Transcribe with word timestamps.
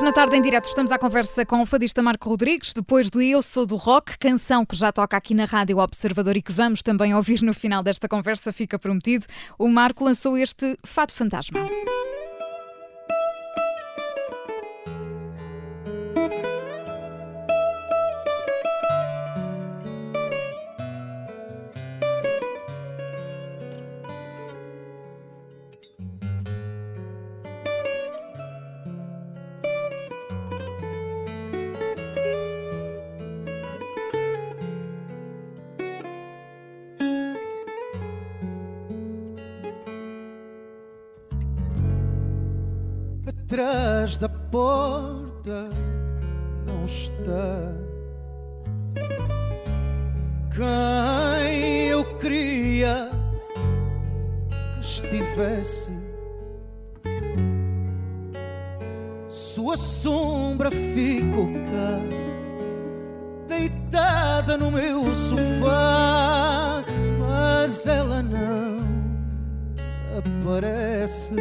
Hoje 0.00 0.06
na 0.06 0.12
tarde 0.14 0.34
em 0.34 0.40
direto 0.40 0.64
estamos 0.64 0.90
à 0.90 0.98
conversa 0.98 1.44
com 1.44 1.60
o 1.60 1.66
fadista 1.66 2.02
Marco 2.02 2.26
Rodrigues, 2.26 2.72
depois 2.72 3.10
de 3.10 3.22
Eu 3.22 3.42
Sou 3.42 3.66
do 3.66 3.76
Rock, 3.76 4.18
canção 4.18 4.64
que 4.64 4.74
já 4.74 4.90
toca 4.90 5.14
aqui 5.14 5.34
na 5.34 5.44
Rádio 5.44 5.76
Observador 5.76 6.38
e 6.38 6.40
que 6.40 6.50
vamos 6.50 6.82
também 6.82 7.14
ouvir 7.14 7.42
no 7.42 7.52
final 7.52 7.82
desta 7.82 8.08
conversa, 8.08 8.50
fica 8.50 8.78
prometido. 8.78 9.26
O 9.58 9.68
Marco 9.68 10.02
lançou 10.02 10.38
este 10.38 10.74
Fato 10.82 11.12
Fantasma. 11.12 11.60
Atrás 43.50 44.16
da 44.16 44.28
porta 44.28 45.68
não 46.64 46.84
está 46.84 47.74
quem 50.54 51.88
eu 51.88 52.04
queria 52.18 53.10
que 54.50 54.80
estivesse. 54.80 55.90
Sua 59.28 59.76
sombra 59.76 60.70
ficou 60.70 61.48
cá, 61.48 61.98
deitada 63.48 64.56
no 64.56 64.70
meu 64.70 65.12
sofá, 65.12 66.84
mas 67.18 67.84
ela 67.84 68.22
não 68.22 68.78
aparece 70.16 71.34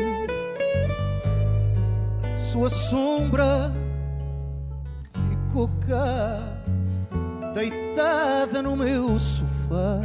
sua 2.60 2.70
sombra 2.70 3.72
ficou 5.14 5.70
cá, 5.88 6.42
deitada 7.54 8.62
no 8.62 8.76
meu 8.76 9.18
sofá, 9.18 10.02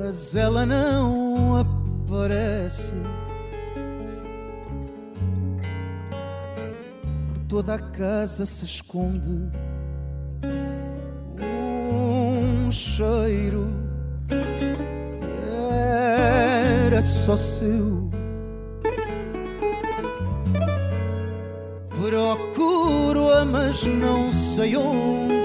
mas 0.00 0.34
ela 0.34 0.66
não 0.66 1.60
aparece. 1.60 2.94
Por 7.28 7.38
toda 7.46 7.74
a 7.74 7.78
casa 7.78 8.44
se 8.44 8.64
esconde 8.64 9.52
um 11.40 12.70
cheiro 12.72 13.68
que 14.26 14.34
era 16.84 17.00
só 17.00 17.36
seu 17.36 17.97
mas 23.50 23.84
não 23.86 24.30
sei 24.30 24.76
onde. 24.76 25.38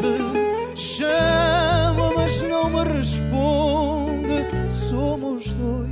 Chamo, 0.75 2.13
mas 2.15 2.41
não 2.43 2.69
me 2.69 2.83
responde. 2.83 4.45
Somos 4.71 5.53
dois, 5.53 5.89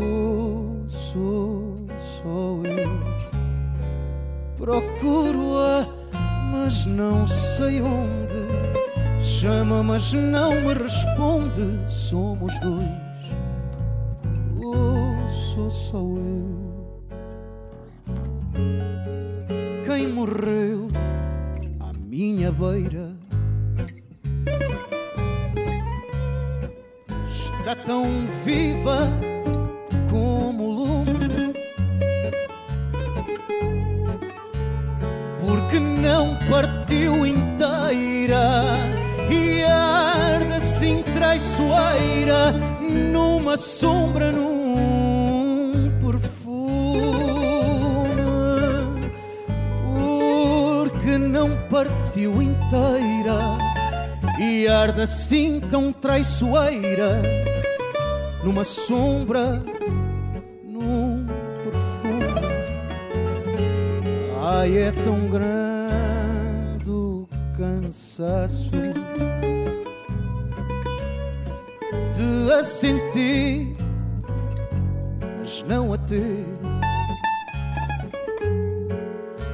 oh, 0.00 0.88
sou 0.88 1.76
só 1.98 2.60
eu. 2.64 2.90
Procuro-a, 4.56 5.86
mas 6.52 6.86
não 6.86 7.26
sei 7.26 7.82
onde. 7.82 8.30
Chama, 9.20 9.82
mas 9.82 10.12
não 10.12 10.50
me 10.50 10.74
responde. 10.74 11.78
Somos 11.88 12.58
dois, 12.60 13.34
oh, 14.62 15.30
sou 15.54 15.70
só 15.70 15.98
eu. 15.98 16.60
quem 19.90 20.06
morreu 20.06 20.69
beira 22.52 23.14
está 27.60 27.74
tão 27.76 28.26
viva 28.44 29.08
como 30.10 30.64
o 30.64 30.72
lume, 30.72 31.54
porque 35.40 35.78
não 35.78 36.36
partiu 36.50 37.24
inteira 37.24 38.64
e 39.30 39.62
arde 39.62 40.54
assim 40.54 41.04
traiçoeira 41.14 42.52
numa 43.12 43.56
sombra, 43.56 44.32
num 44.32 44.59
e 54.38 54.68
arde 54.68 55.02
assim 55.02 55.60
tão 55.60 55.92
traiçoeira 55.92 57.20
numa 58.44 58.64
sombra, 58.64 59.62
num 60.64 61.26
perfume. 61.62 62.24
Ai, 64.42 64.78
é 64.78 64.92
tão 64.92 65.20
grande 65.28 66.88
o 66.88 67.28
cansaço 67.56 68.70
de 72.16 72.52
a 72.52 72.64
sentir, 72.64 73.76
mas 75.38 75.64
não 75.68 75.92
a 75.92 75.98
ter. 75.98 76.46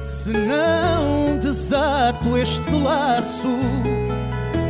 Se 0.01 0.29
não 0.29 1.16
desato 1.47 2.37
este 2.37 2.71
laço, 2.71 3.47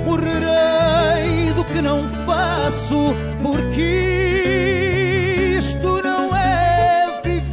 morrerei 0.05 1.51
do 1.55 1.65
que 1.65 1.81
não 1.81 2.07
faço, 2.23 3.15
porque 3.41 5.55
isto 5.57 6.03
não 6.03 6.35
é 6.35 7.19
viver. 7.23 7.47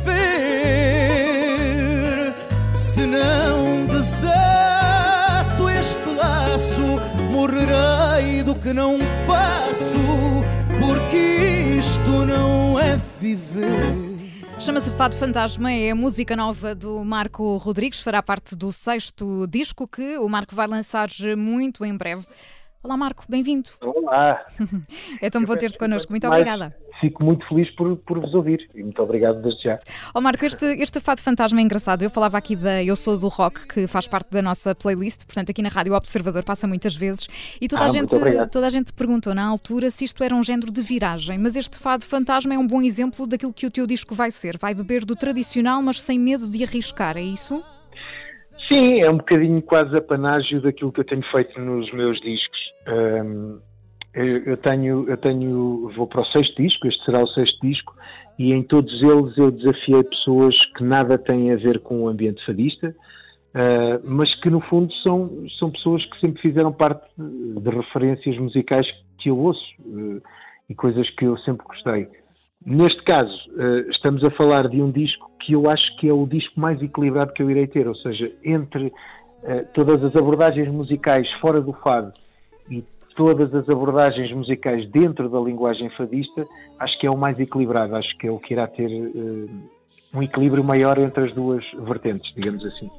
Se 2.74 3.06
não 3.06 3.86
desato 3.86 5.70
este 5.70 6.10
laço, 6.10 7.00
morrerei 7.30 8.42
do 8.42 8.54
que 8.54 8.74
não 8.74 8.98
faço, 9.26 10.44
porque 10.78 11.78
isto 11.78 12.26
não 12.26 12.78
é 12.78 13.00
viver. 13.18 14.13
Chama-se 14.60 14.90
Fado 14.90 15.14
Fantasma, 15.16 15.70
é 15.70 15.90
a 15.90 15.94
música 15.94 16.34
nova 16.34 16.74
do 16.74 17.04
Marco 17.04 17.56
Rodrigues, 17.58 18.00
fará 18.00 18.22
parte 18.22 18.56
do 18.56 18.72
sexto 18.72 19.46
disco 19.46 19.86
que 19.86 20.16
o 20.18 20.28
Marco 20.28 20.54
vai 20.54 20.66
lançar 20.66 21.08
muito 21.36 21.84
em 21.84 21.96
breve. 21.96 22.24
Olá 22.82 22.96
Marco, 22.96 23.24
bem-vindo. 23.28 23.68
Olá. 23.80 24.44
é 25.20 25.28
tão 25.28 25.44
bom 25.44 25.56
ter-te 25.56 25.78
connosco, 25.78 26.10
muito 26.12 26.26
obrigada. 26.26 26.74
Fico 27.00 27.24
muito 27.24 27.46
feliz 27.48 27.70
por, 27.74 27.96
por 27.98 28.20
vos 28.20 28.32
ouvir 28.34 28.68
e 28.74 28.82
muito 28.82 29.02
obrigado 29.02 29.42
desde 29.42 29.64
já. 29.64 29.78
Oh, 30.14 30.20
Marco, 30.20 30.44
este, 30.44 30.64
este 30.64 31.00
Fado 31.00 31.20
Fantasma 31.20 31.60
é 31.60 31.62
engraçado. 31.62 32.02
Eu 32.02 32.10
falava 32.10 32.38
aqui 32.38 32.54
da 32.56 32.82
Eu 32.82 32.96
Sou 32.96 33.18
do 33.18 33.28
Rock, 33.28 33.66
que 33.66 33.86
faz 33.86 34.06
parte 34.06 34.30
da 34.30 34.40
nossa 34.40 34.74
playlist, 34.74 35.24
portanto 35.26 35.50
aqui 35.50 35.62
na 35.62 35.68
Rádio 35.68 35.94
Observador 35.94 36.44
passa 36.44 36.66
muitas 36.66 36.94
vezes 36.94 37.28
e 37.60 37.68
toda, 37.68 37.82
ah, 37.82 37.86
a, 37.86 37.88
gente, 37.88 38.14
toda 38.50 38.66
a 38.66 38.70
gente 38.70 38.92
perguntou 38.92 39.34
na 39.34 39.44
altura 39.44 39.90
se 39.90 40.04
isto 40.04 40.22
era 40.22 40.34
um 40.34 40.42
género 40.42 40.72
de 40.72 40.80
viragem, 40.80 41.38
mas 41.38 41.56
este 41.56 41.78
Fado 41.78 42.04
Fantasma 42.04 42.54
é 42.54 42.58
um 42.58 42.66
bom 42.66 42.82
exemplo 42.82 43.26
daquilo 43.26 43.52
que 43.52 43.66
o 43.66 43.70
teu 43.70 43.86
disco 43.86 44.14
vai 44.14 44.30
ser. 44.30 44.56
Vai 44.58 44.74
beber 44.74 45.04
do 45.04 45.16
tradicional, 45.16 45.82
mas 45.82 46.00
sem 46.00 46.18
medo 46.18 46.48
de 46.48 46.62
arriscar, 46.62 47.16
é 47.16 47.22
isso? 47.22 47.62
Sim, 48.68 49.02
é 49.02 49.10
um 49.10 49.18
bocadinho 49.18 49.60
quase 49.62 49.96
a 49.96 50.00
panágio 50.00 50.60
daquilo 50.62 50.92
que 50.92 51.00
eu 51.00 51.04
tenho 51.04 51.22
feito 51.30 51.60
nos 51.60 51.92
meus 51.92 52.18
discos. 52.20 52.58
Um, 52.88 53.60
eu 54.14 54.56
tenho, 54.56 55.08
eu 55.08 55.16
tenho, 55.16 55.90
vou 55.96 56.06
para 56.06 56.20
o 56.20 56.26
sexto 56.26 56.62
disco, 56.62 56.86
este 56.86 57.04
será 57.04 57.22
o 57.22 57.28
sexto 57.28 57.60
disco, 57.66 57.94
e 58.38 58.52
em 58.52 58.62
todos 58.62 58.92
eles 59.02 59.36
eu 59.36 59.50
desafiei 59.50 60.02
pessoas 60.04 60.54
que 60.76 60.84
nada 60.84 61.18
têm 61.18 61.52
a 61.52 61.56
ver 61.56 61.80
com 61.80 62.02
o 62.02 62.08
ambiente 62.08 62.44
fadista, 62.44 62.94
uh, 63.54 64.00
mas 64.04 64.32
que 64.40 64.50
no 64.50 64.60
fundo 64.60 64.92
são, 65.02 65.30
são 65.58 65.70
pessoas 65.70 66.04
que 66.06 66.20
sempre 66.20 66.42
fizeram 66.42 66.72
parte 66.72 67.04
de 67.16 67.70
referências 67.70 68.36
musicais 68.38 68.86
que 69.18 69.30
eu 69.30 69.38
ouço 69.38 69.64
uh, 69.80 70.22
e 70.68 70.74
coisas 70.74 71.08
que 71.10 71.24
eu 71.24 71.36
sempre 71.38 71.64
gostei. 71.66 72.08
Neste 72.66 73.02
caso, 73.02 73.36
uh, 73.52 73.90
estamos 73.90 74.24
a 74.24 74.30
falar 74.30 74.68
de 74.68 74.80
um 74.82 74.90
disco 74.90 75.30
que 75.40 75.52
eu 75.52 75.68
acho 75.70 75.96
que 75.98 76.08
é 76.08 76.12
o 76.12 76.26
disco 76.26 76.58
mais 76.58 76.80
equilibrado 76.82 77.32
que 77.32 77.42
eu 77.42 77.50
irei 77.50 77.66
ter, 77.66 77.86
ou 77.86 77.94
seja, 77.96 78.32
entre 78.42 78.92
todas 79.74 80.02
as 80.02 80.16
abordagens 80.16 80.74
musicais 80.74 81.30
fora 81.32 81.60
do 81.60 81.74
fado 81.74 82.14
e 82.70 82.82
todas 83.16 83.54
as 83.54 83.68
abordagens 83.68 84.32
musicais 84.32 84.88
dentro 84.90 85.28
da 85.28 85.40
linguagem 85.40 85.90
fadista, 85.90 86.46
acho 86.78 86.98
que 86.98 87.06
é 87.06 87.10
o 87.10 87.16
mais 87.16 87.38
equilibrado, 87.38 87.96
acho 87.96 88.16
que 88.18 88.26
é 88.26 88.30
o 88.30 88.38
que 88.38 88.54
irá 88.54 88.66
ter 88.66 88.88
uh, 88.88 89.50
um 90.14 90.22
equilíbrio 90.22 90.64
maior 90.64 90.98
entre 90.98 91.24
as 91.24 91.34
duas 91.34 91.64
vertentes, 91.86 92.32
digamos 92.34 92.64
assim. 92.64 92.90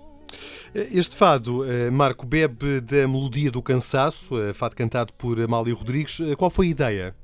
Este 0.73 1.15
fado, 1.15 1.63
Marco, 1.89 2.25
bebe 2.25 2.81
da 2.81 3.07
melodia 3.07 3.49
do 3.49 3.61
cansaço, 3.61 4.35
fado 4.53 4.75
cantado 4.75 5.13
por 5.13 5.39
Amália 5.39 5.73
Rodrigues. 5.73 6.19
Qual 6.37 6.49
foi 6.49 6.67
a 6.67 6.69
ideia? 6.69 7.15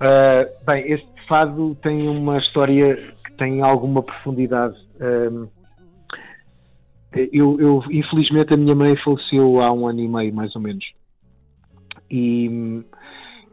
uh, 0.00 0.46
bem, 0.64 0.92
este 0.92 1.10
fado 1.30 1.76
tem 1.76 2.08
uma 2.08 2.38
história 2.38 2.96
que 3.24 3.32
tem 3.32 3.62
alguma 3.62 4.02
profundidade. 4.02 4.76
Um, 5.00 5.48
eu, 7.12 7.60
eu, 7.60 7.84
infelizmente, 7.90 8.54
a 8.54 8.56
minha 8.56 8.74
mãe 8.74 8.96
faleceu 8.96 9.60
há 9.60 9.72
um 9.72 9.86
ano 9.86 10.00
e 10.00 10.08
meio, 10.08 10.32
mais 10.32 10.54
ou 10.54 10.62
menos. 10.62 10.84
E, 12.10 12.82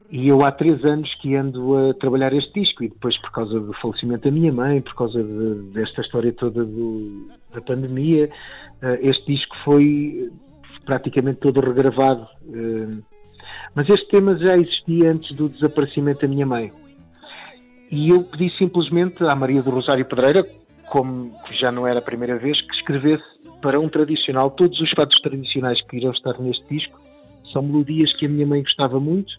e 0.09 0.27
eu 0.27 0.43
há 0.43 0.51
três 0.51 0.83
anos 0.85 1.13
que 1.15 1.35
ando 1.35 1.75
a 1.75 1.93
trabalhar 1.93 2.33
este 2.33 2.61
disco 2.61 2.83
e 2.83 2.89
depois 2.89 3.17
por 3.19 3.31
causa 3.31 3.59
do 3.59 3.73
falecimento 3.73 4.23
da 4.23 4.31
minha 4.31 4.51
mãe, 4.51 4.81
por 4.81 4.95
causa 4.95 5.23
de, 5.23 5.55
desta 5.73 6.01
história 6.01 6.31
toda 6.33 6.63
do, 6.63 7.29
da 7.53 7.61
pandemia, 7.61 8.29
uh, 8.81 8.97
este 9.01 9.33
disco 9.33 9.55
foi 9.63 10.31
praticamente 10.85 11.39
todo 11.39 11.59
regravado. 11.59 12.27
Uh, 12.45 13.03
mas 13.75 13.89
este 13.89 14.07
tema 14.07 14.35
já 14.37 14.57
existia 14.57 15.11
antes 15.11 15.35
do 15.35 15.49
desaparecimento 15.49 16.21
da 16.21 16.27
minha 16.27 16.45
mãe. 16.45 16.71
E 17.91 18.09
eu 18.09 18.23
pedi 18.23 18.49
simplesmente 18.57 19.23
à 19.23 19.35
Maria 19.35 19.61
do 19.61 19.69
Rosário 19.69 20.05
Pedreira, 20.05 20.45
como 20.89 21.31
já 21.51 21.71
não 21.71 21.85
era 21.85 21.99
a 21.99 22.01
primeira 22.01 22.37
vez, 22.37 22.59
que 22.61 22.75
escrevesse 22.75 23.36
para 23.61 23.79
um 23.79 23.89
tradicional. 23.89 24.51
Todos 24.51 24.79
os 24.79 24.89
fatos 24.91 25.19
tradicionais 25.21 25.81
que 25.87 25.97
irão 25.97 26.11
estar 26.11 26.39
neste 26.39 26.67
disco 26.73 26.99
são 27.51 27.61
melodias 27.61 28.13
que 28.17 28.25
a 28.25 28.29
minha 28.29 28.45
mãe 28.45 28.61
gostava 28.61 28.99
muito 28.99 29.33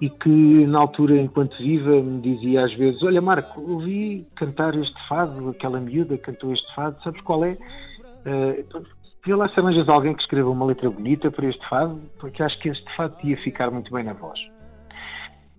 e 0.00 0.10
que 0.10 0.28
na 0.66 0.80
altura, 0.80 1.20
enquanto 1.20 1.56
viva, 1.56 2.02
me 2.02 2.20
dizia 2.20 2.64
às 2.64 2.74
vezes: 2.74 3.02
Olha, 3.02 3.20
Marco, 3.20 3.60
ouvi 3.60 4.26
cantar 4.34 4.74
este 4.74 5.00
fado, 5.06 5.50
aquela 5.50 5.80
miúda 5.80 6.18
cantou 6.18 6.52
este 6.52 6.74
fado, 6.74 7.00
sabes 7.02 7.20
qual 7.22 7.44
é? 7.44 7.52
Uh, 7.52 8.84
vê 9.24 9.34
lá 9.34 9.48
se 9.48 9.60
arranjas 9.60 9.88
alguém 9.88 10.14
que 10.14 10.22
escreva 10.22 10.50
uma 10.50 10.66
letra 10.66 10.90
bonita 10.90 11.30
para 11.30 11.46
este 11.46 11.66
fado, 11.68 12.00
porque 12.18 12.42
acho 12.42 12.58
que 12.60 12.68
este 12.68 12.96
fado 12.96 13.16
ia 13.24 13.36
ficar 13.38 13.70
muito 13.70 13.92
bem 13.92 14.04
na 14.04 14.12
voz. 14.12 14.38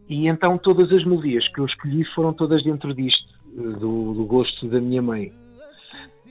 E 0.08 0.28
então 0.28 0.58
todas 0.58 0.92
as 0.92 1.04
melodias 1.04 1.48
que 1.50 1.60
eu 1.60 1.66
escolhi 1.66 2.04
foram 2.14 2.34
todas 2.34 2.64
dentro 2.64 2.94
disto, 2.94 3.34
do, 3.56 4.14
do 4.14 4.26
gosto 4.26 4.68
da 4.68 4.80
minha 4.80 5.02
mãe. 5.02 5.32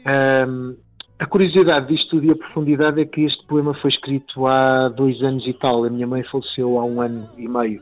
Um, 0.06 0.76
a 1.18 1.26
curiosidade 1.26 1.86
disto 1.94 2.22
e 2.22 2.30
a 2.30 2.36
profundidade 2.36 3.00
é 3.00 3.04
que 3.04 3.22
este 3.22 3.44
poema 3.46 3.72
foi 3.74 3.90
escrito 3.90 4.46
há 4.46 4.88
dois 4.88 5.22
anos 5.22 5.46
e 5.46 5.52
tal. 5.52 5.84
A 5.84 5.90
minha 5.90 6.06
mãe 6.06 6.22
faleceu 6.24 6.78
há 6.78 6.84
um 6.84 7.00
ano 7.00 7.28
e 7.38 7.48
meio. 7.48 7.80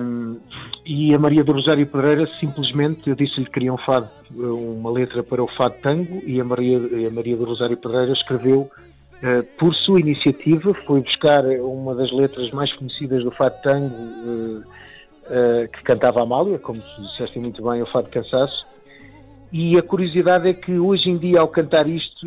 Um, 0.00 0.38
e 0.84 1.14
a 1.14 1.18
Maria 1.18 1.42
do 1.42 1.52
Rosário 1.52 1.86
Pedreira 1.86 2.26
simplesmente, 2.38 3.08
eu 3.08 3.16
disse-lhe 3.16 3.46
que 3.46 3.52
queria 3.52 3.72
um 3.72 3.78
fado, 3.78 4.08
uma 4.36 4.90
letra 4.90 5.22
para 5.22 5.42
o 5.42 5.48
fado 5.48 5.76
tango 5.82 6.22
e 6.26 6.40
a 6.40 6.44
Maria, 6.44 6.76
a 6.76 7.14
Maria 7.14 7.36
do 7.36 7.44
Rosário 7.44 7.76
Pedreira 7.76 8.12
escreveu 8.12 8.70
Uh, 9.24 9.42
por 9.56 9.74
sua 9.74 10.00
iniciativa, 10.00 10.74
foi 10.84 11.00
buscar 11.00 11.44
uma 11.44 11.94
das 11.94 12.12
letras 12.12 12.50
mais 12.50 12.70
conhecidas 12.74 13.24
do 13.24 13.30
Fado 13.30 13.54
Tango, 13.62 13.94
uh, 13.94 14.58
uh, 14.58 15.72
que 15.72 15.82
cantava 15.82 16.20
a 16.20 16.24
Amália, 16.24 16.58
como 16.58 16.82
disseste 16.98 17.38
muito 17.38 17.62
bem, 17.62 17.80
o 17.80 17.86
Fado 17.86 18.10
Cansaço. 18.10 18.66
E 19.56 19.78
a 19.78 19.82
curiosidade 19.82 20.48
é 20.48 20.52
que 20.52 20.80
hoje 20.80 21.08
em 21.08 21.16
dia, 21.16 21.38
ao 21.38 21.46
cantar 21.46 21.88
isto, 21.88 22.26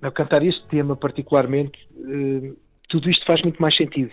ao 0.00 0.12
cantar 0.12 0.44
este 0.44 0.64
tema 0.68 0.94
particularmente, 0.94 1.76
tudo 2.88 3.10
isto 3.10 3.26
faz 3.26 3.42
muito 3.42 3.60
mais 3.60 3.76
sentido. 3.76 4.12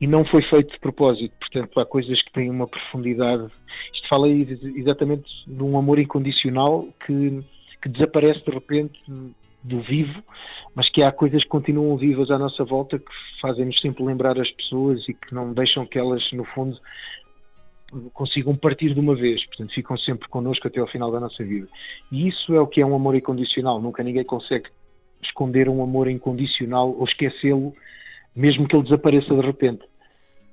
E 0.00 0.06
não 0.06 0.24
foi 0.24 0.40
feito 0.40 0.72
de 0.72 0.80
propósito, 0.80 1.34
portanto, 1.38 1.78
há 1.78 1.84
coisas 1.84 2.22
que 2.22 2.32
têm 2.32 2.48
uma 2.48 2.66
profundidade. 2.66 3.46
Isto 3.92 4.08
fala 4.08 4.26
exatamente 4.26 5.28
de 5.46 5.62
um 5.62 5.76
amor 5.76 5.98
incondicional 5.98 6.88
que, 7.04 7.44
que 7.82 7.90
desaparece 7.90 8.42
de 8.42 8.52
repente 8.52 8.98
do 9.62 9.82
vivo, 9.82 10.22
mas 10.74 10.88
que 10.88 11.02
há 11.02 11.12
coisas 11.12 11.42
que 11.42 11.48
continuam 11.50 11.94
vivas 11.98 12.30
à 12.30 12.38
nossa 12.38 12.64
volta 12.64 12.98
que 12.98 13.12
fazem-nos 13.42 13.78
sempre 13.82 14.02
lembrar 14.02 14.40
as 14.40 14.50
pessoas 14.52 15.06
e 15.06 15.12
que 15.12 15.34
não 15.34 15.52
deixam 15.52 15.84
que 15.84 15.98
elas, 15.98 16.26
no 16.32 16.46
fundo, 16.46 16.78
consigam 18.12 18.56
partir 18.56 18.94
de 18.94 19.00
uma 19.00 19.14
vez, 19.14 19.44
portanto 19.46 19.74
ficam 19.74 19.96
sempre 19.98 20.28
connosco 20.28 20.66
até 20.66 20.80
ao 20.80 20.86
final 20.86 21.10
da 21.10 21.20
nossa 21.20 21.44
vida. 21.44 21.68
E 22.10 22.28
isso 22.28 22.54
é 22.54 22.60
o 22.60 22.66
que 22.66 22.80
é 22.80 22.86
um 22.86 22.94
amor 22.94 23.14
incondicional, 23.14 23.80
nunca 23.80 24.02
ninguém 24.02 24.24
consegue 24.24 24.68
esconder 25.22 25.68
um 25.68 25.82
amor 25.82 26.08
incondicional 26.08 26.94
ou 26.96 27.04
esquecê-lo, 27.04 27.74
mesmo 28.34 28.66
que 28.66 28.74
ele 28.74 28.84
desapareça 28.84 29.34
de 29.34 29.40
repente. 29.40 29.82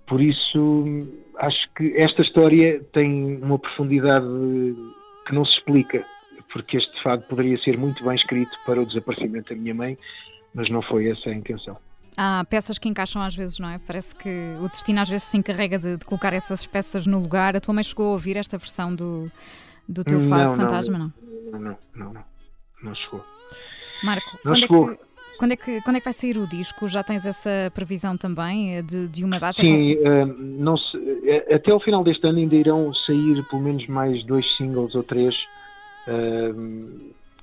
Por 0.08 0.22
isso, 0.22 1.08
acho 1.38 1.74
que 1.76 1.94
esta 1.98 2.22
história 2.22 2.82
tem 2.94 3.38
uma 3.42 3.60
profundidade 3.60 4.26
que 5.26 5.34
não 5.34 5.46
se 5.46 5.58
explica 5.58 6.06
porque 6.52 6.78
este 6.78 7.04
fado 7.04 7.24
poderia 7.28 7.58
ser 7.60 7.78
muito 7.78 8.04
bem 8.04 8.16
escrito 8.16 8.52
para 8.66 8.82
o 8.82 8.86
desaparecimento 8.86 9.54
da 9.54 9.60
minha 9.60 9.76
mãe, 9.76 9.98
mas 10.54 10.70
não 10.70 10.82
foi 10.82 11.08
essa 11.10 11.30
a 11.30 11.34
intenção. 11.34 11.78
Há 12.20 12.44
peças 12.50 12.80
que 12.80 12.90
encaixam 12.90 13.22
às 13.22 13.36
vezes, 13.36 13.60
não 13.60 13.70
é? 13.70 13.78
Parece 13.78 14.16
que 14.16 14.56
o 14.60 14.68
destino 14.68 15.00
às 15.02 15.08
vezes 15.08 15.26
se 15.26 15.38
encarrega 15.38 15.78
de, 15.78 15.98
de 15.98 16.04
colocar 16.04 16.34
essas 16.34 16.66
peças 16.66 17.06
no 17.06 17.20
lugar. 17.20 17.56
A 17.56 17.60
tua 17.60 17.76
mãe 17.76 17.84
chegou 17.84 18.08
a 18.08 18.12
ouvir 18.14 18.38
esta 18.38 18.58
versão 18.58 18.96
do, 18.96 19.32
do 19.88 20.04
teu 20.04 20.20
fado 20.22 20.56
fantasma, 20.56 20.98
não? 20.98 21.14
Não, 21.52 21.60
não, 21.60 21.78
não, 21.96 22.14
não, 22.14 22.24
não 22.82 22.96
chegou. 22.96 23.24
Marco, 24.04 24.32
não 24.44 24.54
quando, 24.54 24.60
chegou. 24.60 24.92
É 24.92 24.96
que, 24.96 25.04
quando, 25.38 25.52
é 25.52 25.56
que, 25.56 25.82
quando 25.82 25.96
é 25.98 26.00
que 26.00 26.06
vai 26.06 26.14
sair 26.14 26.38
o 26.40 26.48
disco? 26.48 26.88
Já 26.88 27.04
tens 27.04 27.24
essa 27.24 27.72
previsão 27.76 28.18
também 28.18 28.78
eh, 28.78 28.82
de, 28.82 29.08
de 29.08 29.24
uma 29.24 29.40
data? 29.40 29.62
Sim, 29.62 29.94
uh, 29.98 30.26
não 30.26 30.76
se, 30.76 30.98
eh, 31.24 31.54
até 31.54 31.72
ao 31.72 31.80
final 31.80 32.04
deste 32.04 32.26
ano 32.26 32.40
ainda 32.40 32.56
irão 32.56 32.92
sair 33.06 33.44
pelo 33.48 33.62
menos 33.62 33.86
mais 33.86 34.24
dois 34.24 34.46
singles 34.58 34.96
ou 34.96 35.04
três 35.04 35.36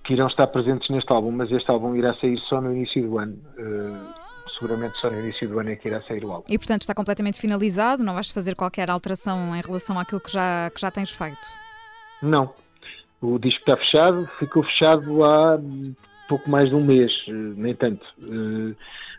que 0.05 0.15
irão 0.15 0.27
estar 0.27 0.47
presentes 0.47 0.89
neste 0.89 1.13
álbum, 1.13 1.31
mas 1.31 1.51
este 1.51 1.71
álbum 1.71 1.95
irá 1.95 2.15
sair 2.15 2.39
só 2.49 2.61
no 2.61 2.73
início 2.73 3.03
do 3.03 3.19
ano. 3.19 3.39
Uh, 3.59 4.24
seguramente 4.59 4.99
só 5.01 5.11
no 5.11 5.19
início 5.19 5.49
do 5.49 5.59
ano 5.59 5.71
é 5.71 5.77
que 5.77 5.89
irá 5.89 6.01
sair 6.03 6.25
o 6.25 6.33
álbum. 6.33 6.47
E 6.49 6.59
portanto 6.59 6.83
está 6.83 6.95
completamente 6.95 7.39
finalizado, 7.39 8.03
não 8.03 8.15
vais 8.15 8.31
fazer 8.31 8.55
qualquer 8.55 8.91
alteração 8.91 9.55
em 9.55 9.61
relação 9.61 9.99
àquilo 9.99 10.21
que 10.21 10.33
já, 10.33 10.71
que 10.71 10.81
já 10.81 10.91
tens 10.91 11.11
feito? 11.11 11.47
Não. 12.23 12.53
O 13.21 13.39
disco 13.39 13.61
está 13.61 13.77
fechado, 13.77 14.29
ficou 14.39 14.63
fechado 14.63 15.25
há 15.25 15.59
pouco 16.29 16.51
mais 16.51 16.69
de 16.69 16.75
um 16.75 16.85
mês, 16.85 17.13
eh, 17.29 17.33
nem 17.33 17.75
tanto. 17.75 18.05
Uh, 18.19 18.75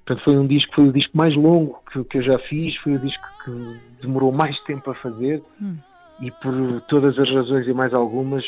portanto, 0.06 0.24
foi 0.24 0.38
um 0.38 0.46
disco, 0.46 0.76
foi 0.76 0.90
o 0.90 0.94
disco 0.94 1.18
mais 1.18 1.36
longo 1.36 1.82
que, 1.92 2.04
que 2.04 2.18
eu 2.20 2.24
já 2.24 2.40
fiz, 2.40 2.76
foi 2.78 2.96
o 2.96 3.00
disco 3.00 3.24
que 3.44 3.80
demorou 4.02 4.32
mais 4.32 4.60
tempo 4.62 4.92
a 4.92 4.96
fazer 4.96 5.42
hum. 5.62 5.76
e 6.20 6.30
por 6.32 6.82
todas 6.88 7.18
as 7.18 7.30
razões 7.34 7.68
e 7.68 7.74
mais 7.74 7.94
algumas 7.94 8.46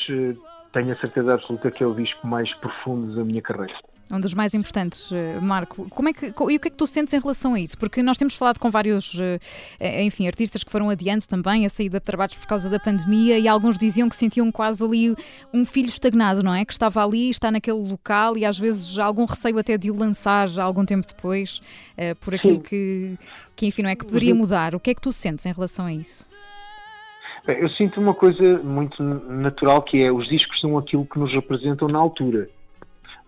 tenho 0.72 0.92
a 0.92 0.96
certeza 0.96 1.34
absoluta 1.34 1.72
que 1.72 1.84
é 1.84 1.88
o 1.88 1.94
disco 1.94 2.28
mais 2.28 2.54
profundo 2.56 3.16
da 3.16 3.24
minha 3.24 3.42
carreira. 3.42 3.74
Um 4.10 4.22
dos 4.22 4.34
mais 4.34 4.54
importantes, 4.54 5.12
eh, 5.12 5.38
Marco. 5.42 5.90
Como 5.90 6.08
é 6.08 6.14
que, 6.14 6.28
e 6.28 6.30
o 6.30 6.48
que 6.48 6.54
é 6.54 6.72
que 6.72 6.78
tu 6.78 6.88
sentes 6.88 7.14
em 7.14 7.20
relação 7.20 7.56
a 7.56 7.60
isso? 7.60 7.78
Porque 7.78 8.02
nós 8.02 8.16
temos 8.16 8.36
falado 8.36 8.58
com 8.58 8.72
vários, 8.72 9.20
eh, 9.20 9.38
eh, 9.80 10.04
enfim, 10.06 10.28
artistas 10.28 10.64
que 10.64 10.72
foram 10.72 10.90
adiando 10.90 11.28
também 11.28 11.66
a 11.66 11.70
saída 11.70 12.00
de 12.00 12.06
trabalhos 12.06 12.36
por 12.36 12.48
causa 12.48 12.70
da 12.70 12.80
pandemia 12.80 13.38
e 13.38 13.50
alguns 13.50 13.78
diziam 13.78 14.08
que 14.08 14.16
sentiam 14.16 14.50
quase 14.50 14.84
ali 14.84 15.14
um 15.54 15.66
filho 15.66 15.90
estagnado, 15.90 16.42
não 16.42 16.54
é? 16.54 16.64
Que 16.64 16.72
estava 16.72 17.04
ali, 17.04 17.30
está 17.30 17.52
naquele 17.52 17.80
local 17.80 18.38
e 18.38 18.46
às 18.46 18.58
vezes 18.58 18.98
algum 18.98 19.26
receio 19.26 19.60
até 19.60 19.78
de 19.78 19.92
o 19.92 19.98
lançar 19.98 20.58
algum 20.58 20.86
tempo 20.86 21.06
depois, 21.06 21.62
por 22.22 22.34
aquilo 22.34 22.62
que, 22.62 23.18
que, 23.56 23.66
enfim, 23.66 23.82
não 23.82 23.90
é? 23.90 23.96
Que 23.96 24.06
poderia 24.06 24.34
mudar. 24.34 24.74
O 24.74 24.80
que 24.80 24.92
é 24.92 24.94
que 24.94 25.02
tu 25.02 25.12
sentes 25.12 25.46
em 25.46 25.52
relação 25.52 25.86
a 25.86 25.94
isso? 25.94 26.26
Bem, 27.46 27.60
eu 27.60 27.70
sinto 27.72 28.00
uma 28.00 28.14
coisa 28.14 28.60
muito 28.64 29.02
natural 29.04 29.82
que 29.82 30.02
é 30.02 30.12
os 30.12 30.28
discos 30.28 30.60
são 30.60 30.78
aquilo 30.78 31.06
que 31.06 31.20
nos 31.20 31.34
representam 31.34 31.88
na 31.88 31.98
altura. 31.98 32.50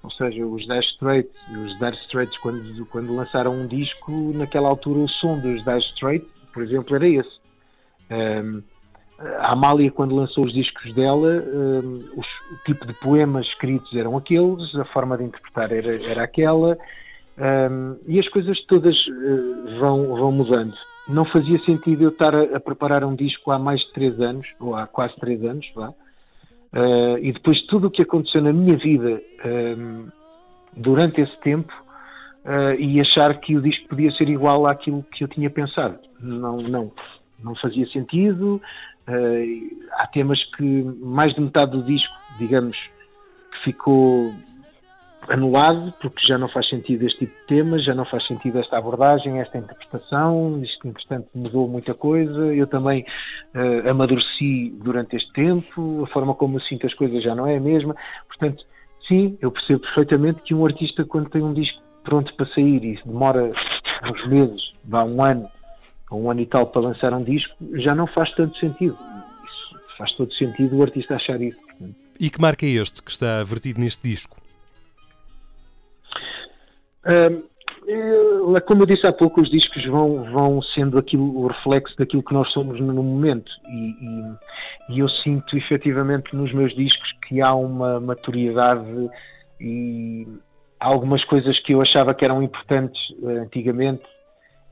Ou 0.01 0.11
seja, 0.11 0.45
os 0.45 0.65
Dire 0.65 0.79
Straits, 0.79 1.35
os 1.51 1.77
Dire 1.77 1.97
Straits 2.05 2.37
quando, 2.39 2.85
quando 2.85 3.15
lançaram 3.15 3.53
um 3.53 3.67
disco, 3.67 4.11
naquela 4.33 4.69
altura 4.69 4.99
o 4.99 5.09
som 5.09 5.37
dos 5.39 5.63
Dire 5.63 5.79
Straits, 5.93 6.27
por 6.53 6.63
exemplo, 6.63 6.95
era 6.95 7.07
esse. 7.07 7.39
Um, 8.09 8.61
a 9.39 9.51
Amália, 9.51 9.91
quando 9.91 10.15
lançou 10.15 10.45
os 10.45 10.53
discos 10.53 10.93
dela, 10.93 11.27
um, 11.27 11.97
os, 12.15 12.27
o 12.27 12.63
tipo 12.65 12.87
de 12.87 12.93
poemas 12.93 13.45
escritos 13.47 13.93
eram 13.93 14.15
aqueles, 14.17 14.73
a 14.75 14.85
forma 14.85 15.17
de 15.17 15.25
interpretar 15.25 15.71
era, 15.73 16.01
era 16.03 16.23
aquela, 16.23 16.77
um, 17.37 17.97
e 18.07 18.17
as 18.19 18.27
coisas 18.29 18.59
todas 18.65 18.95
uh, 18.95 19.79
vão, 19.79 20.15
vão 20.15 20.31
mudando 20.31 20.75
não 21.09 21.25
fazia 21.25 21.57
sentido 21.65 22.03
eu 22.03 22.09
estar 22.09 22.35
a, 22.35 22.43
a, 22.55 22.59
preparar 22.59 23.03
um 23.03 23.15
disco 23.15 23.49
há 23.49 23.57
mais 23.57 23.81
de 23.81 23.91
três 23.91 24.21
anos, 24.21 24.47
ou 24.59 24.75
há 24.75 24.85
quase 24.85 25.15
três 25.15 25.43
anos, 25.43 25.67
vá, 25.75 25.91
uh, 26.73 27.17
e 27.19 27.31
depois 27.31 27.57
de 27.57 27.67
tudo 27.67 27.87
o 27.87 27.91
que 27.91 28.01
aconteceu 28.01 28.41
na 28.41 28.53
minha 28.53 28.77
vida 28.77 29.21
um, 29.45 29.49
ehm, 29.49 30.07
durante 30.75 31.21
esse 31.21 31.37
tempo, 31.41 31.73
uh, 32.45 32.79
e 32.79 32.99
achar 32.99 33.39
que 33.39 33.55
o 33.55 33.61
disco 33.61 33.87
podia 33.89 34.11
ser 34.11 34.29
igual 34.29 34.67
àquilo 34.67 35.03
que 35.11 35.23
eu 35.23 35.27
tinha 35.27 35.49
pensado. 35.49 35.99
Não, 36.19 36.57
não, 36.57 36.91
não 37.43 37.55
fazia 37.55 37.87
sentido. 37.87 38.61
Uh, 39.07 39.85
há 39.93 40.07
temas 40.07 40.43
que 40.55 40.63
mais 40.63 41.33
de 41.33 41.41
metade 41.41 41.71
do 41.71 41.83
disco, 41.83 42.13
digamos, 42.37 42.77
que 43.51 43.63
ficou 43.65 44.33
anulado, 45.29 45.93
porque 46.01 46.25
já 46.25 46.37
não 46.37 46.49
faz 46.49 46.67
sentido 46.67 47.05
este 47.05 47.19
tipo 47.19 47.39
de 47.39 47.45
temas, 47.47 47.83
já 47.83 47.93
não 47.93 48.05
faz 48.05 48.25
sentido 48.25 48.59
esta 48.59 48.77
abordagem, 48.77 49.39
esta 49.39 49.57
interpretação, 49.57 50.61
isto 50.63 50.87
entretanto 50.87 51.29
mudou 51.33 51.67
muita 51.67 51.93
coisa, 51.93 52.53
eu 52.53 52.67
também 52.67 53.05
uh, 53.55 53.89
amadureci 53.89 54.73
durante 54.83 55.15
este 55.15 55.31
tempo, 55.33 56.03
a 56.03 56.07
forma 56.07 56.33
como 56.33 56.57
eu 56.57 56.61
sinto 56.61 56.87
as 56.87 56.93
coisas 56.93 57.23
já 57.23 57.35
não 57.35 57.47
é 57.47 57.57
a 57.57 57.61
mesma, 57.61 57.95
portanto, 58.27 58.65
sim, 59.07 59.37
eu 59.41 59.51
percebo 59.51 59.81
perfeitamente 59.81 60.41
que 60.41 60.53
um 60.53 60.65
artista 60.65 61.05
quando 61.05 61.29
tem 61.29 61.43
um 61.43 61.53
disco 61.53 61.81
pronto 62.03 62.33
para 62.33 62.47
sair 62.47 62.83
e 62.83 62.99
demora 63.05 63.51
uns 64.03 64.27
meses, 64.27 64.73
vá 64.83 65.03
um 65.03 65.23
ano, 65.23 65.47
ou 66.09 66.23
um 66.23 66.31
ano 66.31 66.41
e 66.41 66.45
tal 66.45 66.65
para 66.67 66.81
lançar 66.81 67.13
um 67.13 67.23
disco, 67.23 67.55
já 67.73 67.93
não 67.93 68.07
faz 68.07 68.31
tanto 68.33 68.57
sentido. 68.57 68.97
Isso 69.45 69.97
faz 69.97 70.15
todo 70.15 70.33
sentido 70.33 70.77
o 70.77 70.81
artista 70.81 71.15
achar 71.15 71.39
isso. 71.39 71.59
E 72.19 72.29
que 72.29 72.41
marca 72.41 72.65
é 72.65 72.69
este 72.69 73.03
que 73.03 73.11
está 73.11 73.43
vertido 73.43 73.79
neste 73.79 74.01
disco? 74.09 74.48
Uh, 77.05 77.49
como 78.65 78.83
eu 78.83 78.85
disse 78.85 79.07
há 79.07 79.13
pouco, 79.13 79.41
os 79.41 79.49
discos 79.49 79.85
vão, 79.85 80.23
vão 80.31 80.61
sendo 80.61 80.97
aquilo, 80.97 81.39
o 81.39 81.47
reflexo 81.47 81.95
daquilo 81.97 82.23
que 82.23 82.33
nós 82.33 82.51
somos 82.51 82.79
no 82.79 83.03
momento 83.03 83.51
e, 83.67 83.89
e, 83.89 84.95
e, 84.95 84.99
eu 84.99 85.09
sinto 85.09 85.57
efetivamente 85.57 86.35
nos 86.35 86.53
meus 86.53 86.75
discos 86.75 87.11
que 87.27 87.41
há 87.41 87.53
uma 87.53 87.99
maturidade 87.99 89.09
e 89.59 90.27
algumas 90.79 91.23
coisas 91.25 91.57
que 91.59 91.73
eu 91.73 91.81
achava 91.81 92.13
que 92.13 92.23
eram 92.23 92.43
importantes 92.43 92.99
uh, 93.21 93.29
antigamente 93.41 94.03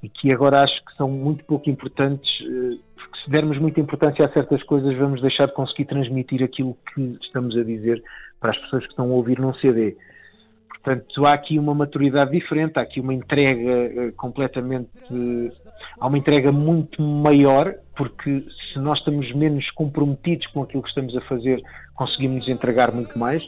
e 0.03 0.09
que 0.09 0.31
agora 0.31 0.61
acho 0.61 0.85
que 0.85 0.95
são 0.95 1.09
muito 1.09 1.43
pouco 1.45 1.69
importantes, 1.69 2.29
uh, 2.41 2.79
porque 2.95 3.19
se 3.23 3.29
dermos 3.29 3.57
muita 3.57 3.79
importância 3.79 4.25
a 4.25 4.31
certas 4.31 4.61
coisas 4.63 4.95
vamos 4.97 5.21
deixar 5.21 5.47
de 5.47 5.53
conseguir 5.53 5.85
transmitir 5.85 6.43
aquilo 6.43 6.77
que 6.93 7.17
estamos 7.21 7.57
a 7.57 7.63
dizer 7.63 8.03
para 8.39 8.51
as 8.51 8.57
pessoas 8.57 8.83
que 8.83 8.89
estão 8.89 9.05
a 9.05 9.13
ouvir 9.13 9.39
num 9.39 9.53
CD. 9.55 9.97
Portanto, 10.87 11.25
há 11.25 11.33
aqui 11.33 11.59
uma 11.59 11.75
maturidade 11.75 12.31
diferente, 12.31 12.79
há 12.79 12.81
aqui 12.81 13.01
uma 13.01 13.13
entrega 13.13 14.07
uh, 14.07 14.13
completamente. 14.13 14.87
Uh, 15.11 15.51
há 15.99 16.07
uma 16.07 16.17
entrega 16.17 16.49
muito 16.49 17.01
maior, 17.01 17.75
porque 17.93 18.39
se 18.71 18.79
nós 18.79 18.97
estamos 18.99 19.29
menos 19.33 19.69
comprometidos 19.71 20.47
com 20.47 20.63
aquilo 20.63 20.81
que 20.81 20.87
estamos 20.87 21.13
a 21.17 21.19
fazer, 21.21 21.61
conseguimos 21.93 22.47
entregar 22.47 22.93
muito 22.93 23.19
mais. 23.19 23.43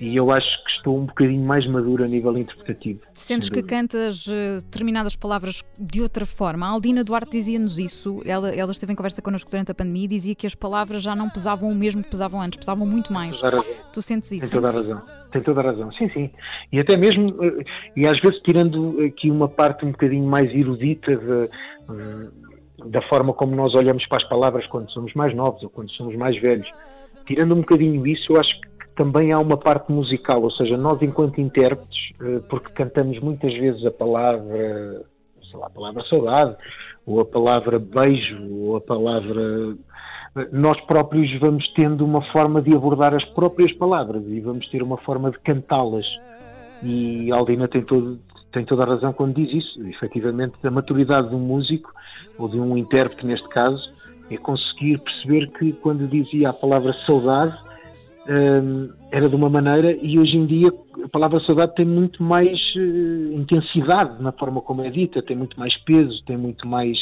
E 0.00 0.16
eu 0.16 0.30
acho 0.30 0.64
que 0.64 0.70
estou 0.72 0.98
um 0.98 1.06
bocadinho 1.06 1.44
mais 1.44 1.66
maduro 1.66 2.04
a 2.04 2.06
nível 2.06 2.36
interpretativo. 2.36 3.00
Sentes 3.14 3.48
que 3.48 3.62
cantas 3.62 4.26
uh, 4.26 4.58
determinadas 4.62 5.16
palavras 5.16 5.62
de 5.78 6.02
outra 6.02 6.26
forma? 6.26 6.66
A 6.66 6.70
Aldina 6.70 7.04
Duarte 7.04 7.30
dizia-nos 7.30 7.78
isso. 7.78 8.20
Ela, 8.24 8.50
ela 8.54 8.72
esteve 8.72 8.92
em 8.92 8.96
conversa 8.96 9.22
connosco 9.22 9.50
durante 9.50 9.70
a 9.70 9.74
pandemia 9.74 10.04
e 10.04 10.08
dizia 10.08 10.34
que 10.34 10.46
as 10.46 10.54
palavras 10.54 11.02
já 11.02 11.14
não 11.14 11.30
pesavam 11.30 11.70
o 11.70 11.74
mesmo 11.74 12.02
que 12.02 12.10
pesavam 12.10 12.40
antes, 12.40 12.58
pesavam 12.58 12.86
muito 12.86 13.12
mais. 13.12 13.40
Tu 13.92 14.02
sentes 14.02 14.32
isso? 14.32 14.50
Tem 14.50 14.50
toda 14.50 14.68
a 14.68 14.72
razão 14.72 15.24
tem 15.34 15.42
toda 15.42 15.60
a 15.60 15.64
razão. 15.64 15.90
Sim, 15.92 16.08
sim. 16.10 16.30
E 16.70 16.78
até 16.78 16.96
mesmo, 16.96 17.34
eh, 17.42 17.64
e 17.96 18.06
às 18.06 18.20
vezes 18.20 18.40
tirando 18.40 19.00
aqui 19.00 19.28
uma 19.28 19.48
parte 19.48 19.84
um 19.84 19.90
bocadinho 19.90 20.24
mais 20.24 20.48
erudita 20.54 21.16
de, 21.16 21.48
da 22.88 23.02
forma 23.02 23.32
como 23.32 23.54
nós 23.54 23.74
olhamos 23.74 24.06
para 24.06 24.18
as 24.18 24.28
palavras 24.28 24.66
quando 24.66 24.90
somos 24.92 25.12
mais 25.14 25.34
novos 25.34 25.62
ou 25.62 25.70
quando 25.70 25.90
somos 25.92 26.14
mais 26.16 26.40
velhos, 26.40 26.70
tirando 27.26 27.54
um 27.54 27.60
bocadinho 27.60 28.06
isso, 28.06 28.32
eu 28.32 28.40
acho 28.40 28.60
que 28.60 28.68
também 28.96 29.32
há 29.32 29.38
uma 29.38 29.56
parte 29.56 29.90
musical, 29.90 30.42
ou 30.42 30.50
seja, 30.50 30.76
nós 30.76 31.00
enquanto 31.02 31.40
intérpretes, 31.40 32.12
eh, 32.20 32.40
porque 32.48 32.72
cantamos 32.72 33.18
muitas 33.20 33.52
vezes 33.54 33.84
a 33.84 33.90
palavra, 33.90 35.04
sei 35.50 35.58
lá, 35.58 35.66
a 35.66 35.70
palavra 35.70 36.04
saudade, 36.04 36.56
ou 37.06 37.20
a 37.20 37.24
palavra 37.24 37.78
beijo, 37.78 38.38
ou 38.50 38.76
a 38.76 38.80
palavra 38.80 39.76
nós 40.50 40.80
próprios 40.82 41.32
vamos 41.38 41.66
tendo 41.74 42.04
uma 42.04 42.20
forma 42.32 42.60
de 42.60 42.74
abordar 42.74 43.14
as 43.14 43.24
próprias 43.24 43.72
palavras 43.72 44.24
e 44.26 44.40
vamos 44.40 44.68
ter 44.68 44.82
uma 44.82 44.96
forma 44.96 45.30
de 45.30 45.38
cantá-las. 45.38 46.06
E 46.82 47.30
Aldina 47.30 47.68
tem, 47.68 47.82
todo, 47.82 48.18
tem 48.52 48.64
toda 48.64 48.82
a 48.82 48.86
razão 48.86 49.12
quando 49.12 49.34
diz 49.34 49.52
isso. 49.52 49.86
Efetivamente, 49.86 50.54
a 50.64 50.70
maturidade 50.70 51.28
de 51.28 51.36
um 51.36 51.40
músico, 51.40 51.92
ou 52.36 52.48
de 52.48 52.58
um 52.58 52.76
intérprete 52.76 53.24
neste 53.24 53.48
caso, 53.48 53.92
é 54.28 54.36
conseguir 54.36 54.98
perceber 54.98 55.46
que 55.52 55.72
quando 55.74 56.08
dizia 56.08 56.50
a 56.50 56.52
palavra 56.52 56.92
saudade, 57.06 57.56
era 59.10 59.28
de 59.28 59.36
uma 59.36 59.50
maneira 59.50 59.92
e 60.00 60.18
hoje 60.18 60.36
em 60.36 60.46
dia 60.46 60.72
a 61.04 61.08
palavra 61.08 61.40
saudade 61.40 61.74
tem 61.74 61.84
muito 61.84 62.22
mais 62.22 62.58
uh, 62.74 63.34
intensidade 63.34 64.22
na 64.22 64.32
forma 64.32 64.60
como 64.60 64.82
é 64.82 64.90
dita, 64.90 65.22
tem 65.22 65.36
muito 65.36 65.58
mais 65.58 65.76
peso, 65.84 66.22
tem 66.24 66.36
muito 66.36 66.66
mais 66.66 66.98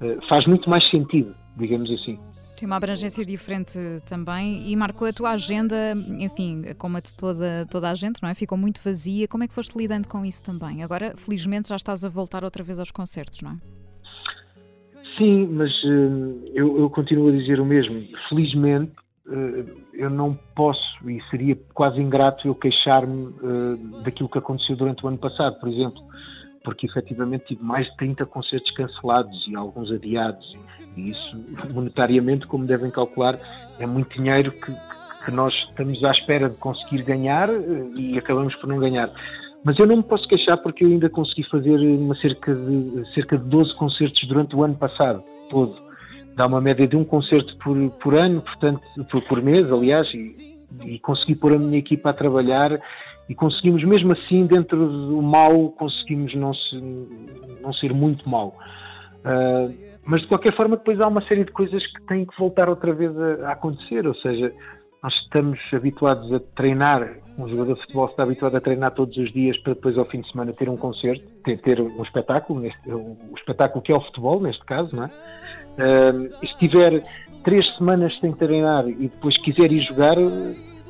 uh, 0.00 0.26
faz 0.28 0.46
muito 0.46 0.70
mais 0.70 0.88
sentido, 0.90 1.34
digamos 1.56 1.90
assim. 1.90 2.18
Tem 2.58 2.66
uma 2.66 2.76
abrangência 2.76 3.24
diferente 3.24 3.78
também 4.06 4.70
e 4.70 4.76
marcou 4.76 5.08
a 5.08 5.12
tua 5.12 5.30
agenda, 5.30 5.94
enfim, 6.18 6.62
como 6.78 6.98
a 6.98 7.00
de 7.00 7.14
toda, 7.14 7.66
toda 7.70 7.90
a 7.90 7.94
gente, 7.94 8.22
não 8.22 8.28
é? 8.28 8.34
Ficou 8.34 8.58
muito 8.58 8.82
vazia. 8.84 9.26
Como 9.26 9.42
é 9.42 9.48
que 9.48 9.54
foste 9.54 9.76
lidando 9.78 10.06
com 10.06 10.26
isso 10.26 10.44
também? 10.44 10.82
Agora, 10.82 11.14
felizmente, 11.16 11.70
já 11.70 11.76
estás 11.76 12.04
a 12.04 12.08
voltar 12.10 12.44
outra 12.44 12.62
vez 12.62 12.78
aos 12.78 12.90
concertos, 12.90 13.40
não 13.40 13.52
é? 13.52 13.56
Sim, 15.16 15.48
mas 15.52 15.70
uh, 15.84 16.50
eu, 16.54 16.78
eu, 16.80 16.90
continuo 16.90 17.28
a 17.28 17.32
dizer 17.32 17.60
o 17.60 17.64
mesmo. 17.64 18.06
Felizmente, 18.28 18.92
eu 19.94 20.10
não 20.10 20.34
posso 20.54 21.08
e 21.08 21.20
seria 21.30 21.56
quase 21.74 22.00
ingrato 22.00 22.48
eu 22.48 22.54
queixar-me 22.54 23.26
uh, 23.26 24.02
daquilo 24.02 24.28
que 24.28 24.38
aconteceu 24.38 24.76
durante 24.76 25.04
o 25.04 25.08
ano 25.08 25.18
passado, 25.18 25.58
por 25.60 25.68
exemplo 25.68 26.02
porque 26.64 26.86
efetivamente 26.86 27.46
tive 27.46 27.62
mais 27.62 27.86
de 27.86 27.96
30 27.96 28.26
concertos 28.26 28.70
cancelados 28.72 29.46
e 29.48 29.56
alguns 29.56 29.90
adiados. 29.90 30.56
E 30.96 31.10
isso, 31.10 31.36
monetariamente, 31.72 32.46
como 32.46 32.66
devem 32.66 32.90
calcular, 32.90 33.38
é 33.78 33.86
muito 33.86 34.14
dinheiro 34.16 34.52
que, 34.52 34.72
que 35.24 35.30
nós 35.30 35.54
estamos 35.68 36.02
à 36.04 36.10
espera 36.10 36.48
de 36.48 36.56
conseguir 36.56 37.02
ganhar 37.02 37.48
eh, 37.48 37.90
e 37.96 38.18
acabamos 38.18 38.54
por 38.56 38.68
não 38.68 38.78
ganhar. 38.78 39.10
Mas 39.64 39.78
eu 39.78 39.86
não 39.86 39.98
me 39.98 40.02
posso 40.02 40.26
queixar 40.26 40.58
porque 40.58 40.84
eu 40.84 40.88
ainda 40.88 41.08
consegui 41.08 41.44
fazer 41.44 41.76
uma 41.78 42.14
cerca 42.16 42.54
de, 42.54 43.14
cerca 43.14 43.36
de 43.36 43.44
12 43.44 43.74
concertos 43.74 44.26
durante 44.26 44.56
o 44.56 44.62
ano 44.62 44.74
passado, 44.74 45.22
todo. 45.50 45.89
Dá 46.36 46.46
uma 46.46 46.60
média 46.60 46.86
de 46.86 46.96
um 46.96 47.04
concerto 47.04 47.56
por, 47.58 47.76
por 48.02 48.14
ano, 48.14 48.40
portanto, 48.40 48.80
por, 49.10 49.22
por 49.22 49.42
mês, 49.42 49.70
aliás, 49.70 50.08
e, 50.14 50.56
e 50.84 50.98
consegui 50.98 51.34
pôr 51.34 51.54
a 51.54 51.58
minha 51.58 51.78
equipa 51.78 52.10
a 52.10 52.12
trabalhar 52.12 52.80
e 53.30 53.34
conseguimos 53.34 53.84
mesmo 53.84 54.12
assim 54.12 54.44
dentro 54.44 54.76
do 54.76 55.22
mal 55.22 55.70
conseguimos 55.70 56.34
não, 56.34 56.52
se, 56.52 56.76
não 57.62 57.72
ser 57.72 57.94
muito 57.94 58.28
mal 58.28 58.58
uh, 59.20 59.72
mas 60.04 60.22
de 60.22 60.26
qualquer 60.26 60.54
forma 60.56 60.76
depois 60.76 61.00
há 61.00 61.06
uma 61.06 61.22
série 61.22 61.44
de 61.44 61.52
coisas 61.52 61.80
que 61.86 62.02
têm 62.06 62.26
que 62.26 62.36
voltar 62.36 62.68
outra 62.68 62.92
vez 62.92 63.16
a, 63.16 63.48
a, 63.48 63.52
acontecer 63.52 64.04
ou 64.04 64.14
seja 64.16 64.52
nós 65.00 65.14
estamos 65.22 65.60
habituados 65.72 66.30
a 66.32 66.40
treinar 66.56 67.18
um 67.38 67.48
jogador 67.48 67.74
de 67.74 67.80
futebol 67.82 68.06
está 68.06 68.24
habituado 68.24 68.56
a 68.56 68.60
treinar 68.60 68.90
todos 68.90 69.16
os 69.16 69.32
dias 69.32 69.56
para 69.58 69.74
depois 69.74 69.96
ao 69.96 70.06
fim 70.06 70.22
de 70.22 70.30
semana 70.32 70.52
ter 70.52 70.68
um 70.68 70.76
concerto 70.76 71.24
ter, 71.44 71.56
ter 71.60 71.80
um 71.80 72.02
espetáculo 72.02 72.66
o 72.88 73.36
espetáculo 73.36 73.80
que 73.80 73.92
é 73.92 73.94
o 73.94 74.00
futebol 74.00 74.40
neste 74.40 74.64
caso 74.64 74.94
não 74.96 75.04
é? 75.04 75.10
Uh, 75.80 76.46
se 76.46 76.58
tiver 76.58 77.02
três 77.42 77.66
semanas 77.76 78.12
sem 78.20 78.32
treinar 78.32 78.86
e 78.86 79.08
depois 79.08 79.36
quiser 79.38 79.72
ir 79.72 79.82
jogar 79.82 80.16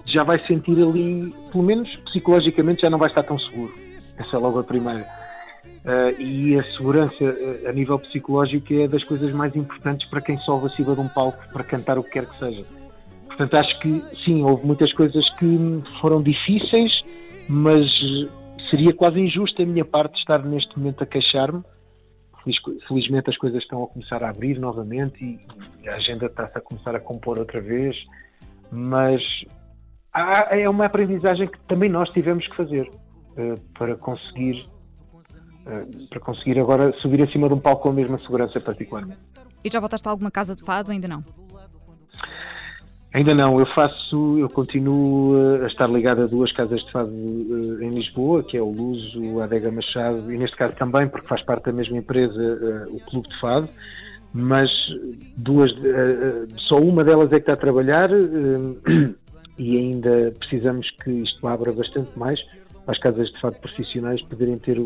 já 0.07 0.25
vai 0.25 0.45
sentir 0.47 0.83
ali, 0.83 1.33
pelo 1.53 1.65
menos 1.65 1.89
psicologicamente, 2.07 2.83
já 2.83 2.91
não 2.91 2.99
vai 2.99 3.09
estar 3.09 3.23
tão 3.23 3.39
seguro. 3.39 3.73
Essa 4.19 4.37
é 4.37 4.39
logo 4.39 4.59
a 4.59 4.65
primeira. 4.65 5.07
Uh, 5.85 6.21
e 6.21 6.59
a 6.59 6.65
segurança 6.73 7.25
uh, 7.25 7.69
a 7.69 7.73
nível 7.73 7.99
psicológico 7.99 8.75
é 8.75 8.87
das 8.87 9.03
coisas 9.05 9.33
mais 9.33 9.55
importantes 9.57 10.09
para 10.09 10.21
quem 10.21 10.37
sobe 10.39 10.67
acima 10.67 10.95
de 10.95 11.01
um 11.01 11.09
palco 11.09 11.39
para 11.53 11.65
cantar 11.65 11.99
o 11.99 12.03
que 12.03 12.11
quer 12.11 12.27
que 12.27 12.39
seja. 12.39 12.65
Portanto, 13.27 13.55
acho 13.55 13.81
que 13.81 14.03
sim, 14.25 14.43
houve 14.43 14.67
muitas 14.67 14.93
coisas 14.93 15.27
que 15.37 15.83
foram 16.01 16.23
difíceis, 16.23 16.93
mas 17.49 17.89
seria 18.69 18.93
quase 18.93 19.21
injusto 19.21 19.63
a 19.63 19.67
minha 19.67 19.85
parte 19.85 20.19
estar 20.19 20.45
neste 20.45 20.79
momento 20.79 21.03
a 21.03 21.07
queixar-me. 21.07 21.63
Felizmente 22.89 23.31
as 23.31 23.37
coisas 23.37 23.63
estão 23.63 23.85
a 23.85 23.87
começar 23.87 24.23
a 24.23 24.31
abrir 24.31 24.59
novamente 24.59 25.23
e, 25.23 25.89
a 25.89 25.95
agenda 25.95 26.27
está-se 26.27 26.57
a 26.57 26.61
começar 26.61 26.95
a 26.95 27.01
compor 27.01 27.39
outra 27.39 27.61
vez, 27.61 27.97
mas 28.71 29.23
há, 30.13 30.57
é 30.57 30.69
uma 30.69 30.87
aprendizagem 30.87 31.49
que 31.49 31.61
também 31.61 31.89
nós 31.89 32.09
tivemos 32.11 32.47
que 32.47 32.57
fazer 32.57 32.89
uh, 32.89 33.61
para 33.75 33.97
conseguir 33.97 34.65
uh, 35.67 36.09
para 36.09 36.21
conseguir 36.21 36.59
agora 36.59 36.93
subir 36.99 37.23
acima 37.23 37.49
de 37.49 37.55
um 37.55 37.61
palco 37.61 37.83
com 37.83 37.89
a 37.91 37.93
mesma 37.93 38.19
segurança 38.21 38.61
particularmente. 38.61 39.21
E 39.63 39.69
já 39.71 39.79
voltaste 39.79 40.09
a 40.09 40.11
alguma 40.11 40.31
casa 40.31 40.55
de 40.55 40.63
fado? 40.65 40.91
Ainda 40.91 41.07
não? 41.07 41.23
Ainda 43.13 43.35
não, 43.35 43.59
eu 43.59 43.67
faço, 43.75 44.39
eu 44.39 44.49
continuo 44.49 45.37
eh, 45.37 45.65
a 45.65 45.67
estar 45.67 45.89
ligado 45.89 46.23
a 46.23 46.27
duas 46.27 46.53
casas 46.53 46.81
de 46.85 46.93
fado 46.93 47.11
em 47.11 47.91
Lisboa, 47.91 48.45
que 48.45 48.57
é 48.57 48.63
o 48.63 48.71
Luso, 48.71 49.21
o 49.21 49.43
Adega 49.43 49.71
Machado, 49.71 50.33
e 50.33 50.39
neste 50.39 50.57
caso 50.57 50.77
também, 50.77 51.09
porque 51.09 51.27
faz 51.27 51.43
parte 51.43 51.65
da 51.65 51.73
mesma 51.73 51.99
empresa, 51.99 52.87
o 52.89 53.01
Clube 53.01 53.29
de 53.29 53.41
Fado, 53.41 53.69
mas 54.33 54.71
duas, 55.37 55.73
só 56.69 56.79
uma 56.79 57.03
delas 57.03 57.33
é 57.33 57.41
que 57.41 57.51
está 57.51 57.55
a 57.55 57.57
trabalhar, 57.57 58.11
e 59.59 59.77
ainda 59.77 60.33
precisamos 60.39 60.89
que 61.03 61.11
isto 61.11 61.47
abra 61.47 61.73
bastante 61.73 62.17
mais 62.19 62.41
para 62.85 62.93
as 62.93 62.99
casas 62.99 63.31
de 63.31 63.41
fado 63.41 63.57
profissionais 63.61 64.23
poderem 64.23 64.59
ter 64.59 64.79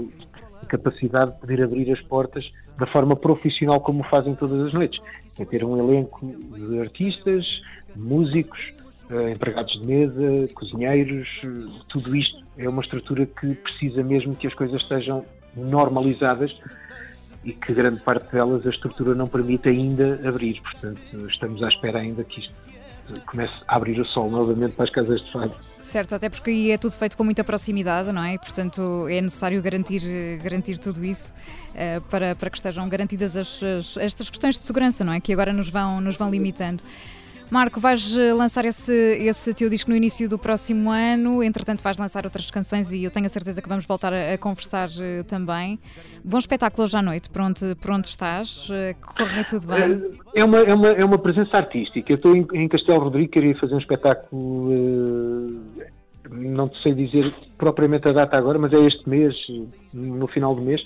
a 0.62 0.66
capacidade 0.66 1.32
de 1.32 1.40
poder 1.40 1.62
abrir 1.62 1.92
as 1.92 2.00
portas 2.02 2.46
da 2.76 2.86
forma 2.86 3.14
profissional 3.14 3.80
como 3.80 4.02
fazem 4.04 4.34
todas 4.34 4.66
as 4.66 4.72
noites. 4.72 5.00
É 5.38 5.44
ter 5.44 5.64
um 5.64 5.76
elenco 5.76 6.26
de 6.26 6.80
artistas, 6.80 7.46
músicos, 7.96 8.58
uh, 9.10 9.28
empregados 9.28 9.72
de 9.80 9.86
mesa, 9.86 10.48
cozinheiros, 10.54 11.28
uh, 11.44 11.80
tudo 11.88 12.14
isto 12.14 12.44
é 12.56 12.68
uma 12.68 12.82
estrutura 12.82 13.26
que 13.26 13.54
precisa 13.54 14.02
mesmo 14.02 14.34
que 14.34 14.46
as 14.46 14.54
coisas 14.54 14.80
estejam 14.80 15.24
normalizadas 15.56 16.54
e 17.44 17.52
que 17.52 17.72
grande 17.72 18.00
parte 18.00 18.32
delas 18.32 18.66
a 18.66 18.70
estrutura 18.70 19.14
não 19.14 19.26
permite 19.26 19.68
ainda 19.68 20.20
abrir. 20.26 20.60
Portanto, 20.62 21.00
estamos 21.28 21.62
à 21.62 21.68
espera 21.68 21.98
ainda 21.98 22.24
que 22.24 22.40
isto 22.40 22.54
comece 23.26 23.52
a 23.68 23.76
abrir 23.76 24.00
o 24.00 24.04
sol 24.06 24.30
novamente 24.30 24.74
para 24.74 24.84
as 24.84 24.90
casas 24.90 25.20
de 25.20 25.32
fado. 25.32 25.54
Certo, 25.80 26.14
até 26.14 26.28
porque 26.28 26.50
aí 26.50 26.70
é 26.70 26.78
tudo 26.78 26.92
feito 26.92 27.16
com 27.16 27.24
muita 27.24 27.44
proximidade, 27.44 28.10
não 28.12 28.24
é? 28.24 28.38
Portanto, 28.38 29.06
é 29.08 29.20
necessário 29.20 29.60
garantir, 29.60 30.02
garantir 30.42 30.78
tudo 30.78 31.04
isso 31.04 31.32
uh, 31.74 32.00
para, 32.02 32.34
para 32.34 32.50
que 32.50 32.56
estejam 32.56 32.88
garantidas 32.88 33.36
as, 33.36 33.62
as, 33.62 33.96
estas 33.98 34.30
questões 34.30 34.58
de 34.58 34.62
segurança, 34.62 35.04
não 35.04 35.12
é? 35.12 35.20
Que 35.20 35.32
agora 35.32 35.52
nos 35.52 35.68
vão, 35.68 36.00
nos 36.00 36.16
vão 36.16 36.30
limitando. 36.30 36.82
Marco, 37.50 37.78
vais 37.78 38.16
eh, 38.16 38.32
lançar 38.32 38.64
esse, 38.64 38.92
esse 38.92 39.54
teu 39.54 39.68
disco 39.68 39.90
no 39.90 39.96
início 39.96 40.28
do 40.28 40.38
próximo 40.38 40.90
ano, 40.90 41.42
entretanto 41.42 41.82
vais 41.82 41.98
lançar 41.98 42.24
outras 42.24 42.50
canções 42.50 42.92
e 42.92 43.04
eu 43.04 43.10
tenho 43.10 43.26
a 43.26 43.28
certeza 43.28 43.60
que 43.62 43.68
vamos 43.68 43.86
voltar 43.86 44.12
a, 44.12 44.32
a 44.34 44.38
conversar 44.38 44.88
uh, 44.88 45.22
também. 45.24 45.78
Bom 46.24 46.38
espetáculo 46.38 46.84
hoje 46.84 46.96
à 46.96 47.02
noite, 47.02 47.28
por 47.28 47.42
onde, 47.42 47.74
por 47.76 47.90
onde 47.90 48.08
estás? 48.08 48.68
Uh, 48.68 48.96
corre 49.00 49.44
tudo 49.44 49.66
bem? 49.66 49.94
É 50.34 50.44
uma, 50.44 50.58
é 50.58 50.74
uma, 50.74 50.88
é 50.88 51.04
uma 51.04 51.18
presença 51.18 51.56
artística. 51.56 52.10
Eu 52.10 52.16
estou 52.16 52.34
em, 52.34 52.46
em 52.54 52.68
Castelo 52.68 52.98
Rodrigo, 52.98 53.30
queria 53.30 53.54
fazer 53.58 53.74
um 53.74 53.78
espetáculo, 53.78 54.70
uh, 54.72 55.60
não 56.30 56.68
sei 56.82 56.92
dizer 56.92 57.32
propriamente 57.58 58.08
a 58.08 58.12
data 58.12 58.36
agora, 58.36 58.58
mas 58.58 58.72
é 58.72 58.86
este 58.86 59.08
mês, 59.08 59.34
no 59.92 60.26
final 60.26 60.54
do 60.54 60.62
mês, 60.62 60.82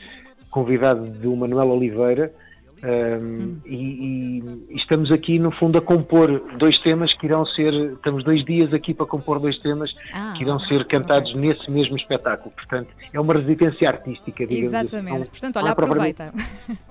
convidado 0.50 1.08
de 1.08 1.28
Manuel 1.28 1.70
Oliveira, 1.70 2.32
um, 2.82 3.58
e, 3.64 4.40
e, 4.40 4.76
estamos 4.76 5.10
aqui, 5.10 5.38
no 5.38 5.50
fundo, 5.50 5.78
a 5.78 5.82
compor 5.82 6.40
dois 6.58 6.78
temas 6.78 7.12
que 7.14 7.26
irão 7.26 7.44
ser. 7.46 7.72
Estamos 7.92 8.24
dois 8.24 8.44
dias 8.44 8.72
aqui 8.72 8.94
para 8.94 9.06
compor 9.06 9.40
dois 9.40 9.58
temas 9.58 9.90
ah, 10.12 10.34
que 10.36 10.42
irão 10.42 10.60
ser 10.60 10.86
cantados 10.86 11.30
okay. 11.30 11.40
nesse 11.40 11.70
mesmo 11.70 11.96
espetáculo. 11.96 12.52
Portanto, 12.52 12.88
é 13.12 13.20
uma 13.20 13.34
residência 13.34 13.88
artística, 13.88 14.46
digamos 14.46 14.74
assim. 14.74 14.86
Exatamente. 14.86 15.22
Assim. 15.22 15.30
Portanto, 15.30 15.56
olha, 15.56 15.70
aproveita. 15.72 16.32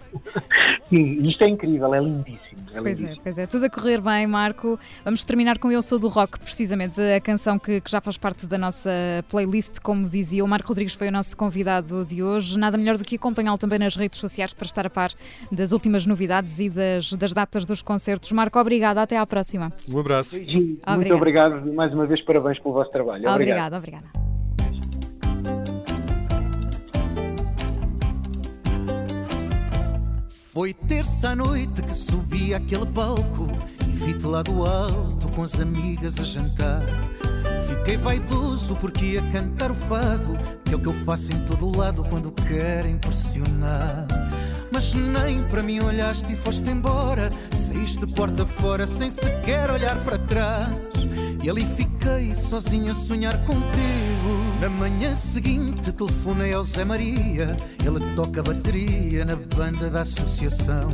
Sim, 0.90 1.28
isto 1.28 1.44
é 1.44 1.50
incrível, 1.50 1.94
é 1.94 2.00
lindíssimo. 2.00 2.58
É 2.74 2.82
pois 2.82 3.00
lindíssimo. 3.00 3.22
é, 3.22 3.24
pois 3.24 3.38
é. 3.38 3.48
Tudo 3.48 3.66
a 3.66 3.70
correr 3.70 4.02
bem, 4.02 4.28
Marco. 4.28 4.80
Vamos 5.04 5.24
terminar 5.24 5.58
com 5.58 5.72
Eu 5.72 5.82
Sou 5.82 6.00
do 6.00 6.08
Rock, 6.08 6.40
precisamente, 6.40 7.00
a 7.02 7.20
canção 7.20 7.58
que, 7.58 7.82
que 7.82 7.90
já 7.90 8.02
faz 8.02 8.18
parte 8.18 8.46
da 8.46 8.58
nossa 8.58 8.90
playlist, 9.30 9.80
como 9.82 10.08
dizia. 10.08 10.44
O 10.44 10.48
Marco 10.48 10.68
Rodrigues 10.68 10.94
foi 10.94 11.08
o 11.08 11.12
nosso 11.12 11.36
convidado 11.36 12.06
de 12.06 12.22
hoje. 12.22 12.58
Nada 12.58 12.78
melhor 12.78 12.98
do 12.98 13.04
que 13.04 13.16
acompanhá-lo 13.16 13.58
também 13.58 13.80
nas 13.80 13.96
redes 13.96 14.20
sociais 14.20 14.54
para 14.54 14.66
estar 14.66 14.86
a 14.86 14.90
par 14.90 15.12
das 15.52 15.72
últimas 15.72 16.06
novidades 16.06 16.60
e 16.60 16.70
das, 16.70 17.14
das 17.14 17.34
datas 17.34 17.66
dos 17.66 17.82
concertos. 17.82 18.32
Marco, 18.32 18.60
obrigada. 18.60 19.02
Até 19.02 19.18
à 19.18 19.26
próxima. 19.26 19.72
Um 19.88 20.00
abraço. 20.00 20.38
Muito 20.38 20.82
obrigado. 20.86 21.16
obrigado. 21.18 21.74
Mais 21.74 21.94
uma 21.94 22.06
vez, 22.06 22.22
parabéns 22.22 22.60
pelo 22.60 22.74
vosso 22.74 22.92
trabalho. 22.92 23.30
Obrigada, 23.30 23.78
obrigada. 23.78 24.27
Foi 30.58 30.74
terça 30.74 31.30
à 31.30 31.36
noite 31.36 31.84
que 31.84 31.94
subi 31.94 32.52
aquele 32.52 32.88
palco 32.88 33.48
e 33.88 33.92
vi-te 33.92 34.26
lá 34.26 34.42
do 34.42 34.66
alto 34.66 35.30
com 35.36 35.44
as 35.44 35.60
amigas 35.60 36.20
a 36.20 36.24
jantar. 36.24 36.82
Fiquei 37.68 37.96
vaidoso 37.96 38.76
porque 38.78 39.06
ia 39.06 39.32
cantar 39.32 39.70
o 39.70 39.76
fado, 39.76 40.36
que 40.66 40.74
é 40.74 40.76
o 40.76 40.80
que 40.80 40.88
eu 40.88 40.96
faço 41.06 41.32
em 41.32 41.46
todo 41.46 41.78
lado 41.78 42.04
quando 42.06 42.32
quero 42.32 42.88
impressionar. 42.88 44.08
Mas 44.74 44.96
nem 44.96 45.44
para 45.44 45.62
mim 45.62 45.80
olhaste 45.80 46.34
e 46.34 46.36
foste 46.36 46.68
embora. 46.72 47.30
Saíste 47.56 48.08
porta 48.08 48.44
fora 48.44 48.88
sem 48.88 49.12
sequer 49.12 49.70
olhar 49.70 50.04
para 50.04 50.18
trás. 50.18 50.76
E 51.42 51.50
ali 51.50 51.66
fiquei 51.66 52.34
sozinho 52.36 52.92
a 52.92 52.96
sonhar 52.96 53.38
contigo. 53.46 53.68
Na 54.60 54.70
manhã 54.70 55.16
seguinte 55.16 55.92
telefonei 55.92 56.54
ao 56.54 56.64
Zé 56.64 56.84
Maria. 56.84 57.56
Ele 57.86 58.16
toca 58.16 58.42
bateria 58.42 59.24
na 59.24 59.36
banda 59.36 59.90
da 59.90 60.02
associação. 60.02 60.90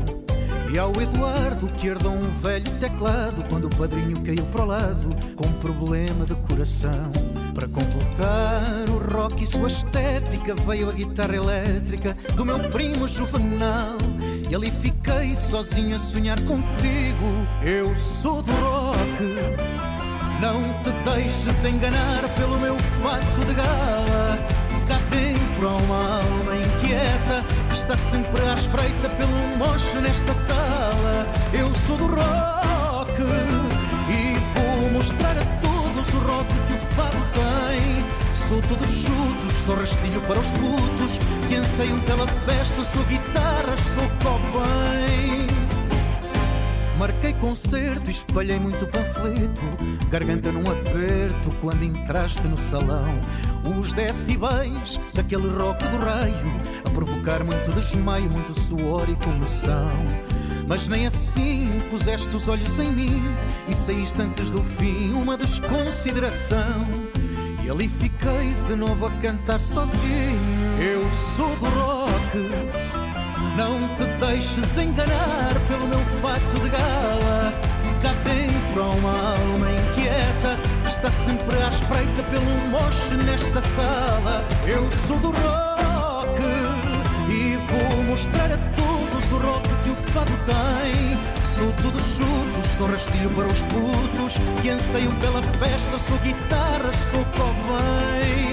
E 0.71 0.77
ao 0.77 0.91
Eduardo 1.01 1.67
que 1.67 1.87
herdou 1.87 2.13
um 2.13 2.29
velho 2.29 2.69
teclado 2.79 3.45
quando 3.49 3.65
o 3.65 3.75
padrinho 3.75 4.19
caiu 4.21 4.43
para 4.45 4.63
o 4.63 4.65
lado 4.65 5.09
com 5.35 5.47
um 5.47 5.53
problema 5.53 6.25
de 6.25 6.35
coração. 6.35 7.11
Para 7.53 7.67
completar 7.67 8.89
o 8.89 9.13
rock 9.13 9.43
e 9.43 9.47
sua 9.47 9.67
estética 9.67 10.55
veio 10.55 10.89
a 10.89 10.93
guitarra 10.93 11.35
elétrica 11.35 12.17
do 12.35 12.43
meu 12.43 12.59
primo 12.69 13.07
Juvenal. 13.07 13.97
E 14.49 14.55
ali 14.55 14.71
fiquei 14.71 15.35
sozinho 15.35 15.95
a 15.95 15.99
sonhar 15.99 16.39
contigo. 16.41 17.47
Eu 17.63 17.95
sou 17.95 18.41
do 18.41 18.51
rock. 18.51 19.72
Não 20.39 20.61
te 20.81 20.89
deixes 21.09 21.63
enganar 21.63 22.21
pelo 22.35 22.59
meu 22.59 22.77
fato 22.77 23.45
de 23.45 23.53
gala. 23.53 24.39
Cá 24.87 24.99
dentro 25.09 25.69
há 25.69 25.75
uma 25.77 26.17
alma 26.17 26.55
inquieta 26.57 27.43
que 27.69 27.73
está 27.73 27.95
sempre 27.97 28.41
à 28.41 28.53
espreita 28.53 29.09
pelo 29.09 29.57
mocho 29.57 29.99
nesta 30.01 30.33
sala. 30.33 31.27
Eu 31.53 31.73
sou 31.75 31.95
do 31.97 32.07
rock 32.07 33.21
e 34.09 34.37
vou 34.53 34.91
mostrar 34.91 35.37
a 35.37 35.45
todos 35.61 36.13
o 36.13 36.17
rock 36.27 36.53
que 36.67 36.73
o 36.73 36.77
fado 36.77 37.17
tem. 37.33 38.03
Sou 38.33 38.61
todo 38.61 38.87
chuto, 38.87 39.51
sou 39.51 39.75
rastilho 39.75 40.21
para 40.21 40.39
os 40.39 40.51
putos 40.51 41.17
que 41.47 41.55
anseiam 41.55 41.99
pela 42.01 42.27
festa. 42.27 42.83
Sou 42.83 43.03
guitarra, 43.05 43.77
sou 43.77 44.07
bem. 44.51 45.62
Marquei 46.97 47.33
concerto, 47.33 48.09
espalhei 48.09 48.59
muito 48.59 48.85
panfleto, 48.87 49.61
garganta 50.09 50.51
num 50.51 50.61
aperto 50.61 51.49
quando 51.59 51.83
entraste 51.83 52.47
no 52.47 52.57
salão. 52.57 53.19
Os 53.77 53.93
decibéis 53.93 54.99
daquele 55.13 55.47
rock 55.49 55.83
do 55.87 55.97
raio 55.97 56.61
a 56.85 56.89
provocar 56.91 57.43
muito 57.43 57.71
desmaio, 57.71 58.29
muito 58.29 58.57
suor 58.57 59.09
e 59.09 59.15
comoção. 59.15 59.91
Mas 60.67 60.87
nem 60.87 61.05
assim 61.05 61.79
puseste 61.89 62.33
os 62.35 62.47
olhos 62.47 62.79
em 62.79 62.91
mim 62.91 63.23
e 63.67 63.73
saíste 63.73 64.21
antes 64.21 64.49
do 64.49 64.63
fim, 64.63 65.11
uma 65.13 65.35
desconsideração. 65.35 66.87
E 67.63 67.69
ali 67.69 67.89
fiquei 67.89 68.53
de 68.65 68.75
novo 68.75 69.07
a 69.07 69.11
cantar 69.21 69.59
sozinho. 69.59 70.39
Eu 70.79 71.09
sou 71.09 71.55
do 71.55 71.65
rock, 71.65 72.92
não 73.55 73.87
te 73.95 74.05
deixes 74.19 74.77
enganar 74.77 75.53
pelo 75.67 75.87
meu 75.87 75.99
facto 76.21 76.59
de 76.61 76.69
gala. 76.69 77.53
Cá 78.01 78.13
dentro 78.23 78.81
há 78.81 78.89
uma 78.89 79.31
alma 79.31 79.71
inquieta 79.71 80.59
que 80.83 80.89
está 80.89 81.11
sempre 81.11 81.55
à 81.63 81.69
espreita 81.69 82.23
pelo 82.23 82.45
moche 82.69 83.15
nesta 83.25 83.61
sala. 83.61 84.43
Eu 84.65 84.89
sou 84.91 85.17
do 85.19 85.31
rock 85.31 86.41
e 87.29 87.57
vou 87.57 88.03
mostrar 88.03 88.51
a 88.51 88.57
todos 88.75 89.31
o 89.31 89.37
rock 89.37 89.67
que 89.83 89.89
o 89.89 89.95
fado 89.95 90.31
tem. 90.45 91.17
Sou 91.45 91.71
tudo 91.81 92.01
chuto, 92.01 92.67
sou 92.77 92.87
rastilho 92.87 93.29
para 93.29 93.47
os 93.47 93.61
putos 93.61 94.37
que 94.61 94.69
anseiam 94.69 95.13
pela 95.15 95.41
festa. 95.43 95.97
Sou 95.97 96.17
guitarra, 96.17 96.91
sou 96.91 97.23
bem. 97.23 98.52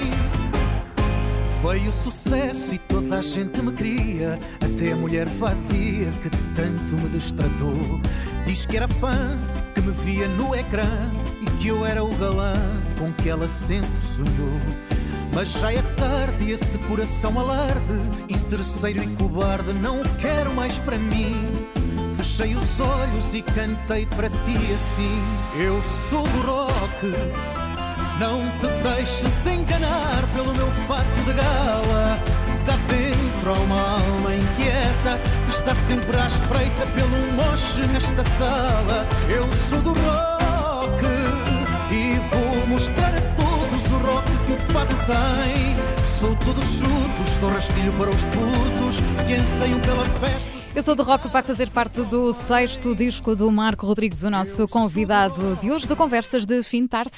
Veio 1.61 1.91
sucesso 1.91 2.73
e 2.73 2.79
toda 2.79 3.19
a 3.19 3.21
gente 3.21 3.61
me 3.61 3.71
queria, 3.71 4.39
até 4.55 4.93
a 4.93 4.95
mulher 4.95 5.27
vadia 5.27 6.09
que 6.23 6.29
tanto 6.55 6.95
me 6.95 7.07
destratou. 7.09 8.01
Diz 8.47 8.65
que 8.65 8.77
era 8.77 8.87
fã, 8.87 9.37
que 9.75 9.81
me 9.81 9.91
via 9.91 10.27
no 10.27 10.55
ecrã 10.55 10.89
e 11.39 11.45
que 11.59 11.67
eu 11.67 11.85
era 11.85 12.03
o 12.03 12.15
galã 12.15 12.53
com 12.97 13.13
que 13.13 13.29
ela 13.29 13.47
sempre 13.47 14.01
sonhou. 14.01 14.59
Mas 15.33 15.51
já 15.51 15.71
é 15.71 15.81
tarde 15.95 16.45
e 16.45 16.51
esse 16.51 16.79
coração 16.79 17.39
alarde, 17.39 17.93
interesseiro 18.27 19.03
e 19.03 19.07
cobarde, 19.15 19.71
não 19.71 20.01
o 20.01 20.09
quero 20.17 20.51
mais 20.53 20.79
para 20.79 20.97
mim. 20.97 21.35
Fechei 22.17 22.55
os 22.55 22.79
olhos 22.79 23.33
e 23.35 23.41
cantei 23.43 24.07
para 24.07 24.29
ti 24.29 24.57
assim: 24.73 25.63
Eu 25.63 25.81
sou 25.83 26.23
do 26.23 26.41
rock. 26.41 27.60
Não 28.21 28.47
te 28.59 28.67
deixes 28.83 29.47
enganar 29.47 30.21
pelo 30.35 30.53
meu 30.53 30.67
fato 30.87 31.25
de 31.25 31.33
gala. 31.33 32.19
Cá 32.67 32.77
dentro 32.87 33.49
há 33.49 33.59
uma 33.61 33.93
alma 33.93 34.35
inquieta 34.35 35.19
que 35.45 35.49
está 35.49 35.73
sempre 35.73 36.15
à 36.15 36.27
espreita 36.27 36.85
pelo 36.93 37.17
moche 37.33 37.81
nesta 37.87 38.23
sala. 38.23 39.07
Eu 39.27 39.51
sou 39.51 39.81
do 39.81 39.89
rock 39.89 41.03
e 41.91 42.19
vou 42.29 42.67
mostrar 42.67 43.07
a 43.07 43.21
todos 43.41 43.87
o 43.87 43.97
rock 44.05 44.29
que 44.45 44.51
o 44.51 44.57
fado 44.71 44.95
tem. 45.07 46.07
Sou 46.07 46.35
todo 46.35 46.63
chuto, 46.63 47.25
sou 47.39 47.49
rastilho 47.49 47.91
para 47.93 48.11
os 48.11 48.23
putos 48.25 49.01
que 49.25 49.33
anseiam 49.33 49.79
pela 49.79 50.05
festa. 50.19 50.51
Eu 50.75 50.83
sou 50.83 50.93
do 50.93 51.01
Rock, 51.01 51.27
vai 51.27 51.41
fazer 51.41 51.69
parte 51.71 52.03
do 52.03 52.31
sexto 52.33 52.95
disco 52.95 53.35
do 53.35 53.51
Marco 53.51 53.87
Rodrigues, 53.87 54.21
o 54.21 54.29
nosso 54.29 54.67
convidado 54.67 55.57
de 55.59 55.71
hoje, 55.71 55.87
do 55.87 55.97
Conversas 55.97 56.45
de 56.45 56.61
Fim 56.61 56.83
de 56.83 56.89
Tarde. 56.89 57.17